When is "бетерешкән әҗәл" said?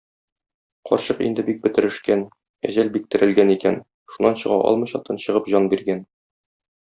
1.65-2.89